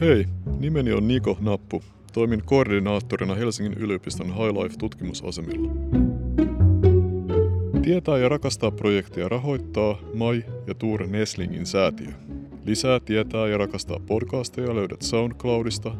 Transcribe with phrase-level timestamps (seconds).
[0.00, 0.26] Hei,
[0.58, 1.82] nimeni on Niko Nappu.
[2.12, 5.70] Toimin koordinaattorina Helsingin yliopiston High Life-tutkimusasemilla.
[7.82, 12.12] Tietää ja rakastaa projektia rahoittaa Mai ja Tuure Neslingin säätiö.
[12.64, 15.94] Lisää tietää ja rakastaa podcasteja löydät SoundCloudista,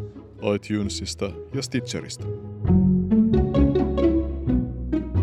[0.55, 2.27] iTunesista ja Stitcherista.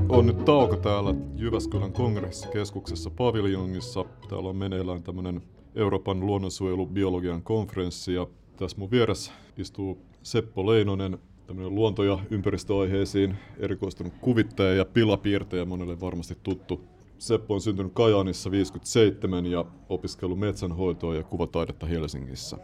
[0.10, 4.06] On nyt tauko täällä Jyväskylän kongressikeskuksessa paviljongissa.
[4.30, 5.42] Täällä on meneillään tämmöinen
[5.76, 11.18] Euroopan luonnonsuojelubiologian konferenssi ja tässä mun vieressä istuu Seppo Leinonen,
[11.48, 16.82] tämmöinen luonto- ja ympäristöaiheisiin erikoistunut kuvittaja ja pilapiirtäjä, monelle varmasti tuttu.
[17.18, 22.58] Seppo on syntynyt Kajaanissa 57 ja opiskellut metsänhoitoa ja kuvataidetta Helsingissä.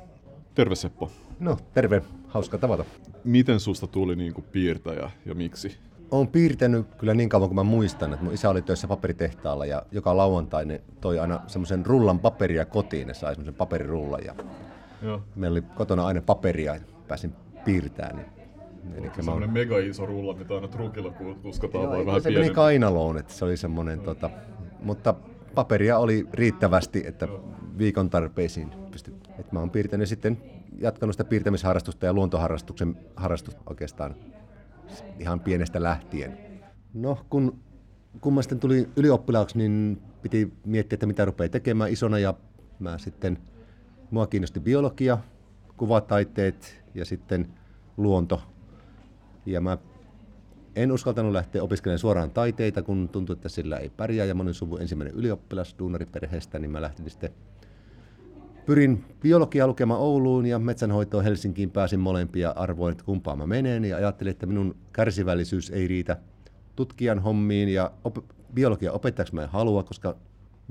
[0.55, 1.11] Terve Seppo.
[1.39, 2.01] No, terve.
[2.27, 2.85] Hauska tavata.
[3.23, 5.77] Miten susta tuli niin kuin piirtäjä ja miksi?
[6.11, 9.83] Olen piirtänyt kyllä niin kauan kuin mä muistan, että mun isä oli töissä paperitehtaalla ja
[9.91, 14.35] joka lauantai ne toi aina semmoisen rullan paperia kotiin, ne sai semmoisen paperirullan ja
[15.01, 15.21] Joo.
[15.35, 17.33] meillä oli kotona aina paperia ja pääsin
[17.65, 18.15] piirtämään.
[18.83, 22.31] Niin Eli se semmoinen mega iso rulla, mitä aina trukilla kuskataan Joo, vai vähän se
[22.31, 24.29] meni kainaloon, että se oli semmoinen, tota,
[24.79, 25.15] mutta
[25.55, 27.27] paperia oli riittävästi, että
[27.77, 29.13] viikon tarpeisiin pystyi.
[29.39, 30.37] Että mä oon piirtänyt sitten
[30.77, 34.15] jatkanut sitä piirtämisharrastusta ja luontoharrastuksen harrastusta oikeastaan
[35.19, 36.37] ihan pienestä lähtien.
[36.93, 37.59] No, kun,
[38.21, 42.33] kun mä sitten tulin ylioppilaaksi, niin piti miettiä, että mitä rupeaa tekemään isona ja
[42.79, 43.37] mä sitten,
[44.11, 45.17] mua kiinnosti biologia,
[45.77, 47.47] kuvataiteet ja sitten
[47.97, 48.41] luonto.
[49.45, 49.77] Ja mä
[50.75, 54.25] en uskaltanut lähteä opiskelemaan suoraan taiteita, kun tuntui, että sillä ei pärjää.
[54.25, 57.29] Ja monen suvun ensimmäinen ylioppilas duunariperheestä, niin mä lähtin sitten
[58.65, 63.97] pyrin biologiaa lukemaan Ouluun ja metsänhoitoon Helsinkiin, pääsin molempia arvoin, että kumpaan mä menen ja
[63.97, 66.17] ajattelin, että minun kärsivällisyys ei riitä
[66.75, 70.15] tutkijan hommiin ja op- biologian opettajaksi mä en halua, koska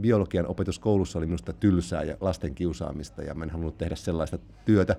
[0.01, 4.39] biologian opetus koulussa oli minusta tylsää ja lasten kiusaamista ja mä en halunnut tehdä sellaista
[4.65, 4.97] työtä,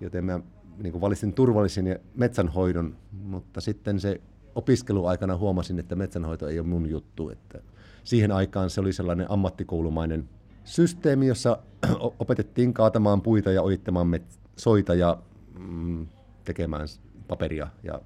[0.00, 0.40] joten mä
[0.82, 4.20] niin valitsin turvallisen ja metsänhoidon, mutta sitten se
[4.54, 7.60] opiskeluaikana huomasin, että metsänhoito ei ole mun juttu, että
[8.04, 10.28] siihen aikaan se oli sellainen ammattikoulumainen
[10.64, 11.58] systeemi, jossa
[12.20, 15.18] opetettiin kaatamaan puita ja ojittamaan met- soita ja
[15.58, 16.06] mm,
[16.44, 16.88] tekemään
[17.28, 17.68] paperia.
[17.82, 18.00] Ja,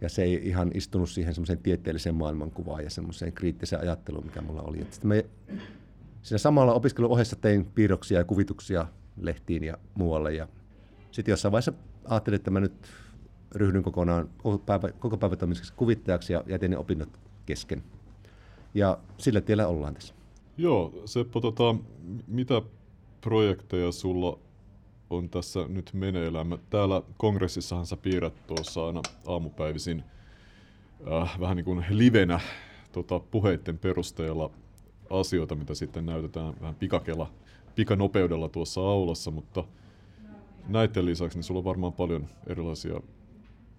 [0.00, 4.62] ja se ei ihan istunut siihen semmoiseen tieteelliseen maailmankuvaan ja semmoiseen kriittiseen ajatteluun, mikä mulla
[4.62, 4.80] oli.
[4.80, 5.24] Et sitten me
[6.22, 8.86] siinä samalla opiskelun ohessa tein piirroksia ja kuvituksia
[9.20, 10.34] lehtiin ja muualle.
[10.34, 10.48] Ja
[11.10, 11.72] sitten jossain vaiheessa
[12.04, 12.88] ajattelin, että mä nyt
[13.54, 17.08] ryhdyn kokonaan koko, päivä, koko päivätoimiseksi kuvittajaksi ja jätin ne opinnot
[17.46, 17.82] kesken.
[18.74, 20.14] Ja sillä tiellä ollaan tässä.
[20.56, 21.74] Joo, Seppo, tota,
[22.26, 22.62] mitä
[23.20, 24.38] projekteja sulla
[25.10, 26.58] on tässä nyt meneillään?
[26.70, 30.04] Täällä kongressissahan sä piirrät tuossa aina aamupäivisin
[31.12, 32.40] äh, vähän niin kuin livenä
[32.92, 34.50] tota, puheiden perusteella
[35.10, 37.30] asioita, mitä sitten näytetään vähän pikakela,
[37.74, 39.64] pikanopeudella tuossa aulassa, mutta
[40.68, 43.00] näiden lisäksi niin sulla on varmaan paljon erilaisia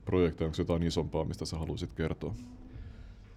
[0.05, 0.45] projekteja.
[0.45, 2.35] Onko jotain isompaa, mistä sä haluaisit kertoa?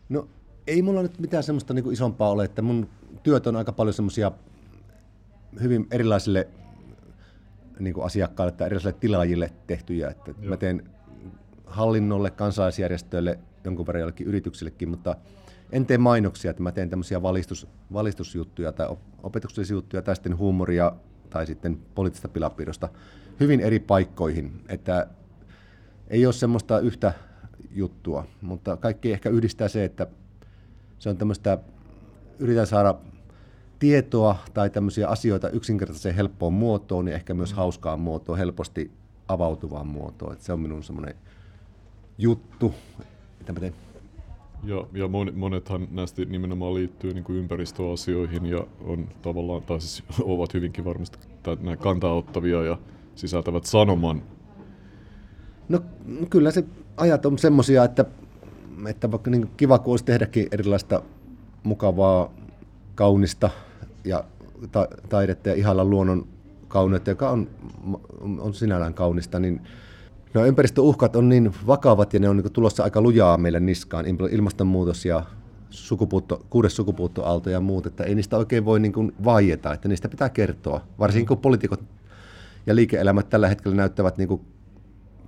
[0.08, 0.28] No
[0.66, 2.88] ei mulla nyt mitään semmoista niin kuin isompaa ole, että mun
[3.22, 4.32] työt on aika paljon semmoisia
[5.60, 6.48] hyvin erilaisille
[7.78, 10.08] niin kuin asiakkaille tai erilaisille tilaajille tehtyjä.
[10.08, 10.90] Että mä teen
[11.66, 15.16] hallinnolle, kansalaisjärjestöille, jonkun verran jollekin yrityksillekin, mutta
[15.72, 18.88] en tee mainoksia, että mä teen tämmöisiä valistus, valistusjuttuja tai
[19.22, 20.92] opetuksellisia juttuja tai sitten huumoria
[21.30, 22.88] tai sitten poliittista pilapiirrosta
[23.40, 24.64] hyvin eri paikkoihin.
[24.68, 25.06] Että
[26.08, 27.12] ei ole semmoista yhtä
[27.70, 30.06] juttua, mutta kaikki ehkä yhdistää se, että
[30.98, 31.58] se on tämmöistä,
[32.38, 32.94] yritän saada
[33.82, 37.56] tietoa tai tämmöisiä asioita yksinkertaiseen helppoon muotoon ja ehkä myös mm.
[37.56, 38.90] hauskaan muotoon, helposti
[39.28, 40.32] avautuvaan muotoon.
[40.32, 41.14] Että se on minun semmoinen
[42.18, 42.74] juttu,
[43.38, 43.74] mitä mä teen.
[44.64, 50.54] Ja, ja monethan näistä nimenomaan liittyy niin kuin ympäristöasioihin ja on tavallaan, tai siis ovat
[50.54, 51.18] hyvinkin varmasti
[51.60, 52.78] nämä kantaa ottavia ja
[53.14, 54.22] sisältävät sanoman.
[55.68, 55.80] No
[56.30, 56.64] kyllä se
[56.96, 58.04] ajat on semmoisia, että
[58.88, 61.02] että vaikka niin kiva kuin olisi tehdäkin erilaista
[61.62, 62.30] mukavaa,
[62.94, 63.50] kaunista
[64.04, 64.24] ja
[64.72, 66.26] ta- taidetta ja ihalla luonnon
[66.68, 67.48] kauneutta, joka on,
[68.38, 69.60] on sinällään kaunista, niin
[70.34, 75.04] no ympäristöuhkat on niin vakavat ja ne on niin tulossa aika lujaa meille niskaan, ilmastonmuutos
[75.04, 75.22] ja
[75.70, 80.28] sukupuutto, kuudes sukupuuttoaalto ja muut, että ei niistä oikein voi niin vaieta, että niistä pitää
[80.28, 80.80] kertoa.
[80.98, 81.84] Varsinkin kun poliitikot
[82.66, 84.40] ja liike-elämät tällä hetkellä näyttävät niin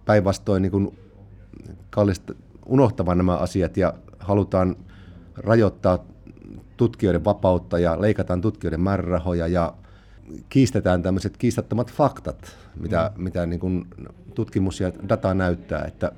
[0.05, 0.99] päinvastoin niin
[1.91, 2.35] kallista,
[2.67, 4.77] unohtavan nämä asiat ja halutaan
[5.37, 6.05] rajoittaa
[6.77, 9.75] tutkijoiden vapautta ja leikataan tutkijoiden määrärahoja ja
[10.49, 13.23] kiistetään tämmöiset kiistattomat faktat, mitä, mm.
[13.23, 13.87] mitä niin kuin
[14.35, 15.85] tutkimus ja data näyttää.
[15.85, 16.13] Että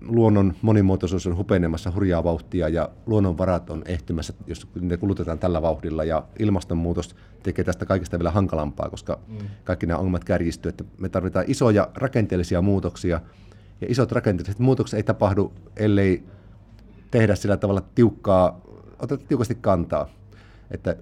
[0.00, 6.04] luonnon monimuotoisuus on hupenemassa hurjaa vauhtia ja luonnonvarat on ehtymässä, jos ne kulutetaan tällä vauhdilla
[6.04, 9.36] ja ilmastonmuutos tekee tästä kaikesta vielä hankalampaa, koska mm.
[9.64, 13.20] kaikki nämä ongelmat kärjistyy, että me tarvitaan isoja rakenteellisia muutoksia
[13.80, 16.24] ja isot rakenteelliset muutokset ei tapahdu, ellei
[17.10, 18.60] tehdä sillä tavalla tiukkaa,
[18.98, 20.08] oteta tiukasti kantaa.
[20.70, 20.96] Että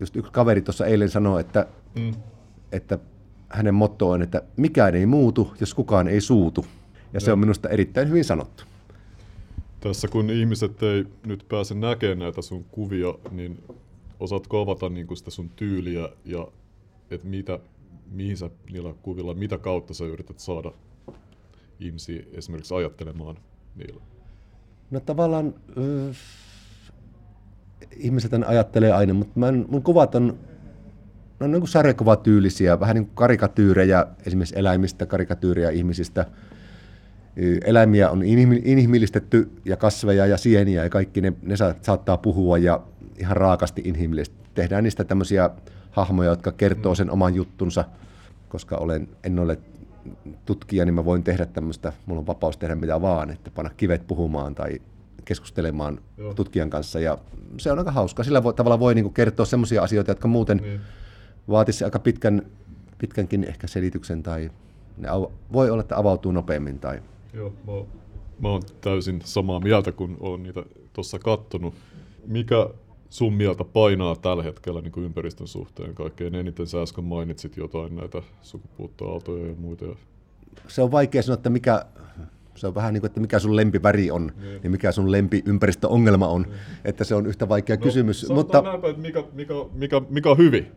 [0.00, 2.14] just yksi kaveri tuossa eilen sanoi, että, mm.
[2.72, 2.98] että
[3.48, 6.66] hänen motto on, että mikään ei muutu, jos kukaan ei suutu.
[7.12, 8.64] Ja se on minusta erittäin hyvin sanottu.
[9.80, 13.64] Tässä kun ihmiset ei nyt pääse näkemään näitä sun kuvia, niin
[14.20, 16.48] osaatko avata niin kuin sitä sun tyyliä ja
[17.10, 17.58] että mitä,
[18.10, 20.72] mihin sä niillä kuvilla, mitä kautta sä yrität saada
[21.80, 23.36] ihmisiä esimerkiksi ajattelemaan
[23.76, 24.02] niillä?
[24.90, 25.54] No tavallaan
[27.96, 30.38] ihmiset ajattelee aina, mutta mä en, mun kuvat on,
[31.40, 36.26] on niin kuin sarjakuvatyylisiä, vähän niin kuin karikatyyrejä esimerkiksi eläimistä, karikatyyrejä ihmisistä–
[37.64, 38.22] eläimiä on
[38.64, 42.80] inhimillistetty ja kasveja ja sieniä ja kaikki ne, ne saattaa puhua ja
[43.18, 44.36] ihan raakasti inhimillisesti.
[44.54, 45.50] Tehdään niistä tämmöisiä
[45.90, 47.84] hahmoja, jotka kertoo sen oman juttunsa,
[48.48, 49.58] koska olen, en ole
[50.46, 54.06] tutkija, niin mä voin tehdä tämmöistä, mulla on vapaus tehdä mitä vaan, että panna kivet
[54.06, 54.80] puhumaan tai
[55.24, 56.34] keskustelemaan Joo.
[56.34, 57.18] tutkijan kanssa ja
[57.58, 58.24] se on aika hauska.
[58.24, 60.80] Sillä voi, tavalla voi niin kertoa semmoisia asioita, jotka muuten niin.
[61.48, 62.42] vaatisi aika pitkän,
[62.98, 64.50] pitkänkin ehkä selityksen tai
[64.96, 65.08] ne
[65.52, 67.02] voi olla, että avautuu nopeammin tai
[67.34, 67.72] Joo, mä,
[68.40, 71.74] mä oon täysin samaa mieltä, kun olen niitä tuossa kattonut.
[72.26, 72.70] Mikä
[73.10, 76.66] sun mieltä painaa tällä hetkellä niin kuin ympäristön suhteen kaikkein eniten?
[76.66, 79.84] Sä äsken mainitsit jotain näitä sukupuuttoaaltoja ja muita.
[80.68, 81.86] Se on vaikea sanoa, että mikä,
[82.54, 84.60] se on vähän niin kuin, että mikä sun lempiväri on niin.
[84.64, 86.42] ja mikä sun lempiympäristöongelma on.
[86.42, 86.54] Niin.
[86.84, 88.28] Että se on yhtä vaikea no, kysymys.
[88.30, 90.72] Mutta näinpä, että mikä, mikä, mikä, mikä on hyvin.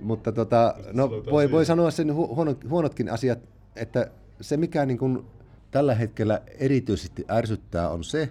[0.00, 3.38] Mutta tota, no, voi, voi sanoa sen huono, huonotkin asiat,
[3.76, 4.10] että
[4.40, 5.26] se mikä niin kuin
[5.70, 8.28] tällä hetkellä erityisesti ärsyttää on se,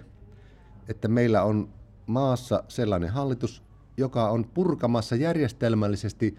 [0.88, 1.68] että meillä on
[2.06, 3.62] maassa sellainen hallitus,
[3.96, 6.36] joka on purkamassa järjestelmällisesti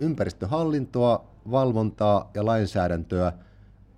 [0.00, 3.32] ympäristöhallintoa, valvontaa ja lainsäädäntöä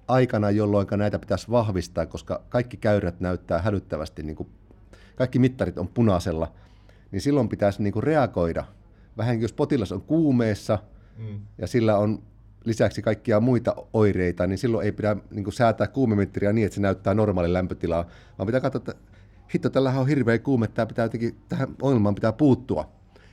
[0.08, 4.48] aikana, jolloin näitä pitäisi vahvistaa, koska kaikki käyrät näyttää hälyttävästi, niin kuin
[5.16, 6.52] kaikki mittarit on punaisella,
[7.10, 8.64] niin silloin pitäisi niin kuin reagoida.
[9.16, 10.78] Vähän jos potilas on kuumeessa
[11.18, 11.40] mm.
[11.58, 12.22] ja sillä on
[12.64, 16.80] lisäksi kaikkia muita oireita, niin silloin ei pidä niin kuin säätää kuumemetriä niin, että se
[16.80, 18.06] näyttää normaali lämpötilaa,
[18.38, 18.94] vaan pitää katsoa, että
[19.54, 22.92] hitto, tällähän on hirveä kuume, tämä pitää jotenkin, tähän ongelmaan pitää puuttua.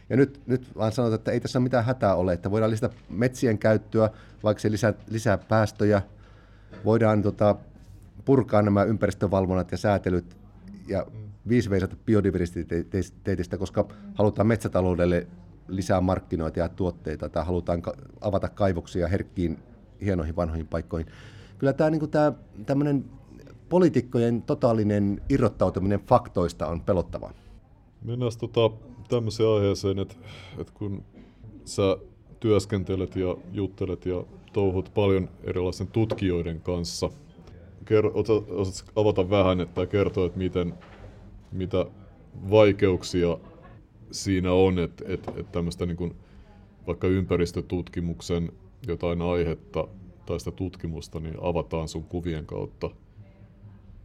[0.09, 3.57] Ja nyt, nyt vaan sanotaan, että ei tässä mitään hätää ole, että voidaan lisätä metsien
[3.57, 4.09] käyttöä,
[4.43, 6.01] vaikka se lisää, lisää päästöjä,
[6.85, 7.55] voidaan tota,
[8.25, 10.37] purkaa nämä ympäristövalvonnat ja säätelyt
[10.87, 11.07] ja
[11.47, 15.27] viisi veisata biodiversiteetistä, koska halutaan metsätaloudelle
[15.67, 17.81] lisää markkinoita ja tuotteita tai halutaan
[18.21, 19.59] avata kaivoksia herkkiin,
[20.01, 21.07] hienoihin vanhoihin paikkoihin.
[21.57, 22.33] Kyllä tämä, niin tämä
[22.65, 23.05] tämmöinen
[23.69, 27.33] poliitikkojen totaalinen irrottautuminen faktoista on pelottavaa.
[28.01, 28.75] Mennään tota,
[29.09, 30.15] tämmöiseen aiheeseen, että,
[30.57, 31.03] että kun
[31.65, 31.97] sä
[32.39, 34.23] työskentelet ja juttelet ja
[34.53, 37.09] touhut paljon erilaisten tutkijoiden kanssa,
[38.49, 40.73] osaatko avata vähän että kertoa, että miten,
[41.51, 41.85] mitä
[42.49, 43.37] vaikeuksia
[44.11, 46.15] siinä on, että, että, että tämmöistä niin kuin
[46.87, 48.51] vaikka ympäristötutkimuksen
[48.87, 49.87] jotain aihetta
[50.25, 52.89] tai sitä tutkimusta niin avataan sun kuvien kautta,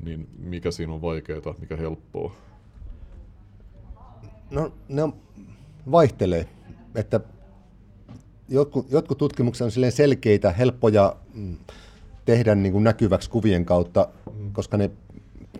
[0.05, 2.32] niin mikä siinä on vaikeaa, mikä helppoa?
[4.50, 5.14] No ne on,
[5.90, 6.49] vaihtelee,
[6.94, 7.20] että
[8.49, 11.57] jotkut, jotkut tutkimukset on silleen selkeitä, helppoja mm,
[12.25, 14.52] tehdä niin kuin näkyväksi kuvien kautta, mm.
[14.52, 14.90] koska ne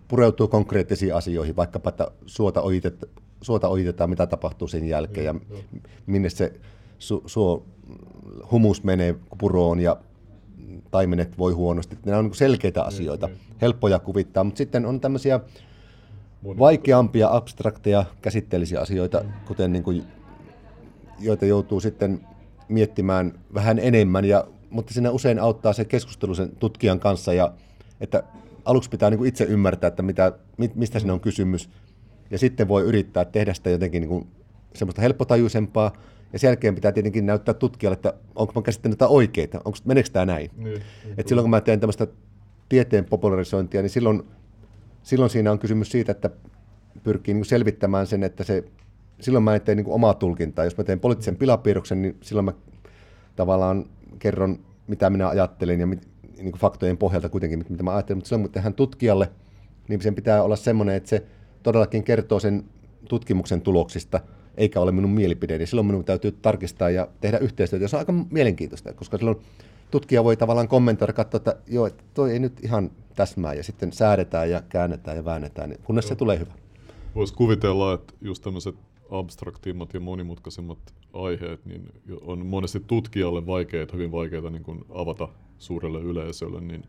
[0.09, 5.81] pureutuu konkreettisiin asioihin, vaikkapa että suota ojitet, suota ojitetaan, mitä tapahtuu sen jälkeen ja, ja
[6.07, 6.53] minne se
[6.99, 7.67] su, suo,
[8.51, 9.97] humus menee puroon ja
[10.91, 11.99] taimenet voi huonosti.
[12.05, 13.29] Nämä on selkeitä asioita,
[13.61, 15.41] helppoja kuvittaa, mutta sitten on tämmöisiä
[16.45, 20.05] vaikeampia, abstrakteja, käsitteellisiä asioita, kuten niin kuin,
[21.21, 22.21] joita joutuu sitten
[22.69, 27.53] miettimään vähän enemmän, ja, mutta siinä usein auttaa se keskustelu sen tutkijan kanssa, ja
[28.01, 28.23] että
[28.65, 30.33] aluksi pitää niin kuin itse ymmärtää, että mitä,
[30.75, 31.71] mistä siinä on kysymys,
[32.31, 34.27] ja sitten voi yrittää tehdä sitä jotenkin niin kuin
[34.75, 35.93] semmoista helppotajuisempaa,
[36.33, 40.11] ja sen jälkeen pitää tietenkin näyttää tutkijalle, että onko mä käsittänyt jotain oikeita, onko, meneekö
[40.13, 40.51] tämä näin.
[40.57, 42.07] Niin, niin, Et silloin kun mä teen tämmöistä
[42.69, 44.23] tieteen popularisointia, niin silloin,
[45.03, 46.31] silloin siinä on kysymys siitä, että
[47.03, 48.65] pyrkii niin selvittämään sen, että se,
[49.21, 50.65] silloin mä en tee niin omaa tulkintaa.
[50.65, 52.53] Jos mä teen poliittisen pilapiirroksen, niin silloin mä
[53.37, 53.85] tavallaan
[54.19, 58.19] kerron, mitä minä ajattelen ja mit, niin kuin faktojen pohjalta kuitenkin, mitä mä ajattelen.
[58.19, 59.31] Mutta silloin kun tehdään tutkijalle,
[59.89, 61.27] niin sen pitää olla semmoinen, että se
[61.63, 62.65] todellakin kertoo sen
[63.09, 64.21] tutkimuksen tuloksista,
[64.57, 65.67] eikä ole minun mielipideeni.
[65.67, 69.37] Silloin minun täytyy tarkistaa ja tehdä yhteistyötä, ja se on aika mielenkiintoista, koska silloin
[69.91, 73.93] tutkija voi tavallaan kommentoida, katsoa, että joo, että toi ei nyt ihan täsmää, ja sitten
[73.93, 76.09] säädetään ja käännetään ja väännetään, niin kunnes joo.
[76.09, 76.53] se tulee hyvä.
[77.15, 78.75] Voisi kuvitella, että just tämmöiset
[79.11, 80.79] abstraktimmat ja monimutkaisemmat
[81.13, 86.85] aiheet niin on monesti tutkijalle vaikeita, hyvin vaikeita niin kuin avata suurelle yleisölle, niin,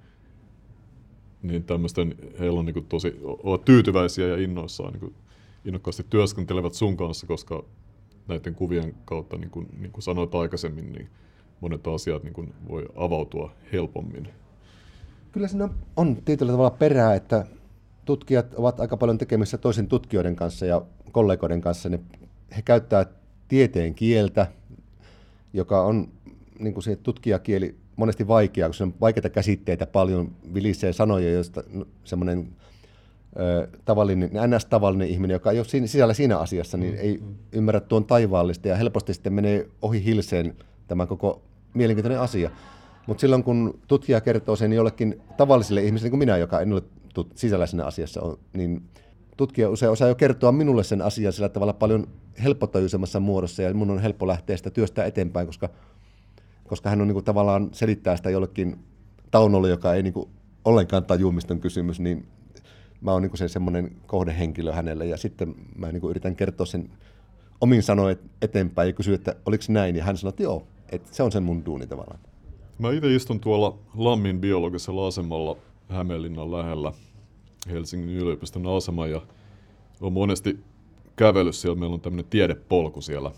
[1.44, 5.16] niin tämmöisten, heillä on niin kuin tosi, ovat tyytyväisiä ja innoissaan niin kuin,
[5.66, 7.64] innokkaasti työskentelevät sun kanssa, koska
[8.28, 11.10] näiden kuvien kautta, niin kuin, niin kuin sanoit aikaisemmin, niin
[11.62, 14.28] monet asiat niin kuin voi avautua helpommin.
[15.32, 17.46] Kyllä siinä on tietyllä tavalla perää, että
[18.06, 20.82] tutkijat ovat aika paljon tekemissä toisen tutkijoiden kanssa ja
[21.12, 21.90] kollegoiden kanssa.
[21.90, 22.00] Ne,
[22.58, 23.10] he käyttävät
[23.48, 24.48] tieteen kieltä,
[25.54, 26.08] joka on
[26.60, 31.64] niin kuin se tutkijakieli monesti vaikeaa, koska on vaikeita käsitteitä paljon, vilisee sanoja, joista
[32.04, 32.48] semmoinen
[33.86, 37.36] tavallinen, ns-tavallinen ihminen, joka ei ole siinä, sisällä siinä asiassa, niin ei mm.
[37.52, 40.56] ymmärrä tuon taivaallista ja helposti sitten menee ohi hilseen
[40.88, 41.42] tämä koko
[41.74, 42.52] mielenkiintoinen asia.
[43.08, 46.84] Mutta silloin kun tutkija kertoo sen jollekin tavalliselle ihmiselle, niin kuin minä, joka en ole
[47.20, 48.82] tut- sisällä siinä asiassa, on, niin
[49.38, 52.08] tutkija usein osaa jo kertoa minulle sen asian sillä tavalla paljon
[52.44, 55.70] helppotajuisemmassa muodossa ja mun on helppo lähteä sitä työstä eteenpäin, koska,
[56.68, 58.80] koska hän on niin kuin, tavallaan selittää sitä jollekin
[59.32, 60.30] taunolle, joka ei niin kuin,
[60.66, 62.28] ollenkaan tajua, mistä on kysymys, niin
[63.02, 66.90] mä oon niin se semmoinen kohdehenkilö hänelle ja sitten mä niin kuin, yritän kertoa sen
[67.62, 71.24] omin sanoin eteenpäin ja kysyä, että oliko näin ja hän sanoi, että joo, että se
[71.24, 72.20] on sen mun duuni tavallaan.
[72.80, 75.58] Mä itse istun tuolla Lammin biologisella asemalla
[75.90, 76.92] Hämeenlinnan lähellä
[77.70, 79.22] Helsingin yliopiston asema ja
[80.02, 80.60] on monesti
[81.16, 81.80] kävellyt siellä.
[81.80, 83.32] Meillä on tämmöinen tiedepolku siellä.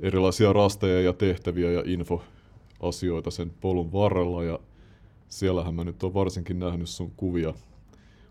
[0.00, 4.58] Erilaisia rasteja ja tehtäviä ja infoasioita sen polun varrella ja
[5.28, 7.54] siellähän mä nyt on varsinkin nähnyt sun kuvia,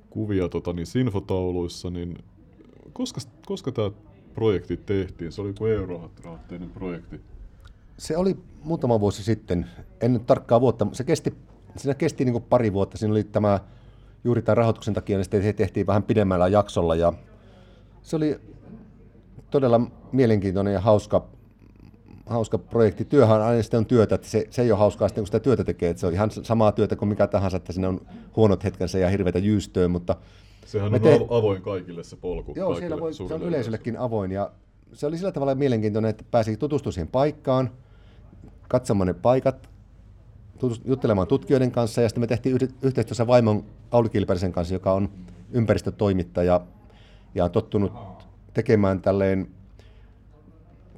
[0.10, 2.18] kuvia tota, niissä infotauluissa, niin
[2.94, 3.92] koska, koska tämä
[4.34, 5.32] projekti tehtiin?
[5.32, 7.22] Se oli kuin eurorahoitteinen projekti.
[7.98, 9.70] Se oli muutama vuosi sitten,
[10.02, 11.34] en nyt tarkkaa vuotta, se kesti,
[11.78, 13.60] siinä kesti niin pari vuotta, siinä oli tämä
[14.24, 17.14] juuri tämän rahoituksen takia, niin sitten se tehtiin vähän pidemmällä jaksolla ja
[18.02, 18.40] se oli
[19.52, 19.82] todella
[20.12, 21.26] mielenkiintoinen ja hauska,
[22.26, 23.06] hauska projekti.
[23.06, 25.64] Työhän aina sitten on työtä, että se, se ei ole hauskaa sitten, kun sitä työtä
[25.64, 28.02] tekee, että se on ihan samaa työtä kuin mikä tahansa, että siinä on
[28.36, 30.16] huonot hetkensä ja hirveitä jyystöä, mutta
[30.66, 31.20] Sehän on te...
[31.30, 32.54] avoin kaikille se polku.
[32.56, 34.52] Joo, siellä voi, se on yleisöllekin avoin ja
[34.94, 37.72] se oli sillä tavalla mielenkiintoinen, että pääsi tutustumaan siihen paikkaan,
[38.68, 39.70] katsomaan ne paikat,
[40.86, 45.10] juttelemaan tutkijoiden kanssa ja sitten me tehtiin yhteistyössä vaimon Auli Kilperisen kanssa, joka on
[45.52, 46.62] ympäristötoimittaja
[47.36, 47.94] ja on tottunut
[48.54, 49.48] tekemään tälleen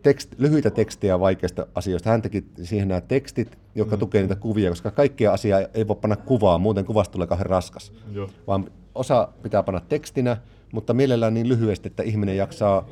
[0.03, 2.09] tekst, lyhyitä tekstejä vaikeista asioista.
[2.09, 3.99] Hän teki siihen nämä tekstit, jotka mm.
[3.99, 7.91] tukevat niitä kuvia, koska kaikkia asiaa ei voi panna kuvaa, muuten kuvasta tulee kauhean raskas.
[8.11, 8.29] Joo.
[8.47, 10.37] Vaan osa pitää panna tekstinä,
[10.73, 12.87] mutta mielellään niin lyhyesti, että ihminen jaksaa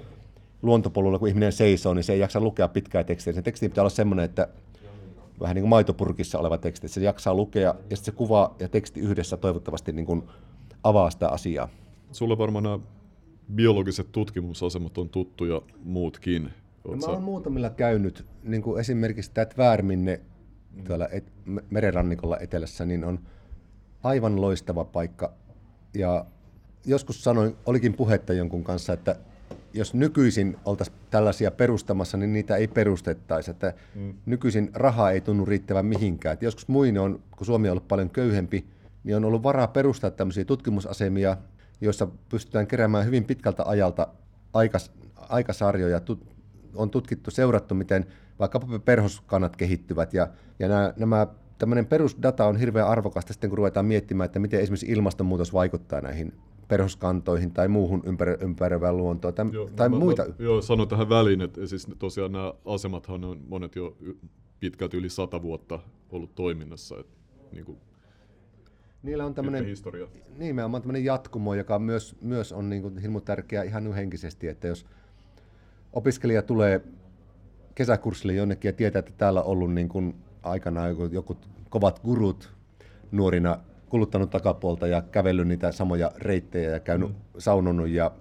[0.61, 3.33] luontopolulla, kun ihminen seisoo, niin se ei jaksa lukea pitkää tekstiä.
[3.33, 4.47] Se teksti pitää olla sellainen, että
[5.39, 8.69] vähän niin kuin maitopurkissa oleva teksti, että se jaksaa lukea ja sitten se kuva ja
[8.69, 10.23] teksti yhdessä toivottavasti niin kuin
[10.83, 11.69] avaa sitä asiaa.
[12.11, 12.79] Sulle varmaan nämä
[13.55, 16.49] biologiset tutkimusasemat on tuttuja muutkin.
[16.87, 20.21] No, mä olen muutamilla käynyt, niin kuin esimerkiksi tämä Tvärminne
[20.87, 21.33] tuolla et,
[21.69, 23.19] merenrannikolla etelässä, niin on
[24.03, 25.33] aivan loistava paikka.
[25.93, 26.25] Ja
[26.85, 29.15] joskus sanoin, olikin puhetta jonkun kanssa, että
[29.73, 33.51] jos nykyisin oltaisiin tällaisia perustamassa, niin niitä ei perustettaisi.
[33.51, 34.13] Että mm.
[34.25, 36.33] Nykyisin raha ei tunnu riittävän mihinkään.
[36.33, 38.65] Että joskus muin on, kun Suomi on ollut paljon köyhempi,
[39.03, 41.37] niin on ollut varaa perustaa tämmöisiä tutkimusasemia,
[41.81, 44.07] joissa pystytään keräämään hyvin pitkältä ajalta
[44.53, 45.99] aikas, aikasarjoja.
[45.99, 46.25] Tut,
[46.75, 48.05] on tutkittu, seurattu, miten
[48.39, 50.13] vaikkapa perhoskannat kehittyvät.
[50.13, 50.27] Ja,
[50.59, 51.27] ja nämä, nämä
[51.57, 56.33] tämmöinen perusdata on hirveän arvokasta sitten, kun ruvetaan miettimään, että miten esimerkiksi ilmastonmuutos vaikuttaa näihin
[56.67, 60.25] perhoskantoihin tai muuhun ympär, ympäröivään luontoon tai, joo, tai mä, muita.
[60.25, 63.97] Mä, joo, sanon tähän väliin, että siis tosiaan nämä asemathan on monet jo
[64.59, 66.99] pitkälti yli sata vuotta ollut toiminnassa.
[66.99, 67.17] Että,
[67.51, 67.77] niin kuin,
[69.03, 70.07] Niillä on tämmöinen, historia.
[70.37, 74.85] nimenomaan tämmöinen jatkumo, joka myös, myös on niin kuin hirmu tärkeä ihan henkisesti, että jos
[75.93, 76.81] opiskelija tulee
[77.75, 81.37] kesäkurssille jonnekin ja tietää, että täällä on ollut niin kuin aikanaan joku, joku
[81.69, 82.53] kovat gurut
[83.11, 83.59] nuorina
[83.89, 87.15] kuluttanut takapuolta ja kävellyt niitä samoja reittejä ja käynyt mm.
[87.37, 88.11] saunonut ja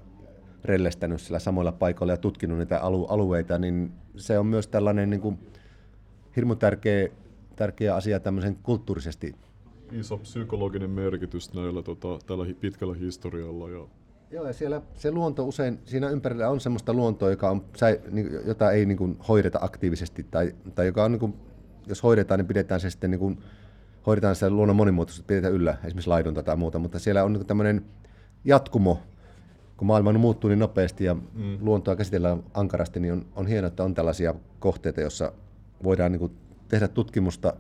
[0.64, 5.20] rellestänyt sillä samoilla paikoilla ja tutkinut niitä alu- alueita, niin se on myös tällainen niin
[5.20, 5.38] kuin,
[6.37, 7.08] hirmu tärkeä,
[7.56, 9.35] tärkeä asia tämmöisen kulttuurisesti.
[9.92, 13.70] Iso psykologinen merkitys näillä tota, tällä pitkällä historialla.
[13.70, 13.87] Ja...
[14.30, 17.64] Joo, ja siellä se luonto usein, siinä ympärillä on semmoista luontoa, joka on,
[18.11, 21.35] niin, jota ei niin kuin, hoideta aktiivisesti, tai, tai joka on, niin kuin,
[21.87, 23.38] jos hoidetaan, niin pidetään se sitten niin kuin,
[24.06, 27.84] hoidetaan sitä luonnon monimuotoisuutta, pidetään yllä, esimerkiksi laidunta tai muuta, mutta siellä on niin tämmöinen
[28.44, 29.02] jatkumo,
[29.76, 31.58] kun maailma muuttuu niin nopeasti ja mm.
[31.60, 35.32] luontoa käsitellään ankarasti, niin on, on hienoa, että on tällaisia kohteita, joissa
[35.84, 36.32] voidaan niin kuin
[36.68, 37.54] tehdä tutkimusta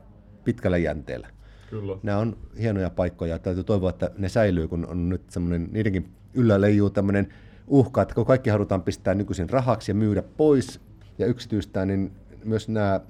[0.44, 1.28] pitkällä jänteellä.
[1.70, 1.98] Kyllä.
[2.02, 6.08] Nämä on hienoja paikkoja ja täytyy toivoa, että ne säilyy, kun on nyt semmoinen, niidenkin
[6.34, 7.28] yllä leijuu tämmöinen
[7.66, 10.80] uhka, että kun kaikki halutaan pistää nykyisin rahaksi ja myydä pois
[11.18, 12.12] ja yksityistää, niin
[12.44, 13.00] myös nämä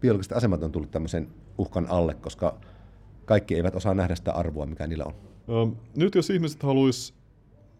[0.00, 1.28] biologiset asemat on tullut tämmöisen
[1.60, 2.60] uhkan alle, koska
[3.24, 5.12] kaikki eivät osaa nähdä sitä arvoa, mikä niillä on.
[5.62, 7.14] Ähm, nyt jos ihmiset haluaisi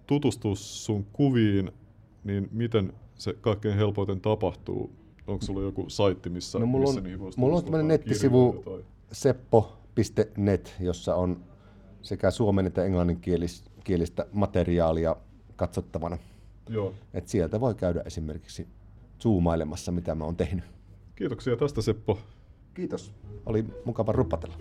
[0.06, 1.72] tutustua sun kuviin,
[2.24, 4.90] niin miten se kaikkein helpoiten tapahtuu?
[5.26, 8.62] Onko sulla joku saitti, missä, No, mulla missä on- niihin voisi mulla on tai nettisivu-
[8.64, 8.84] Tai...
[9.12, 11.44] seppo.net, jossa on
[12.02, 15.16] sekä suomen että englanninkielistä materiaalia
[15.56, 16.18] katsottavana.
[16.68, 16.94] Joo.
[17.14, 18.66] Et sieltä voi käydä esimerkiksi
[19.22, 20.64] zoomailemassa, mitä mä oon tehnyt.
[21.16, 22.18] Kiitoksia tästä Seppo.
[22.80, 23.12] Kiitos.
[23.46, 24.56] Oli mukava rupatella.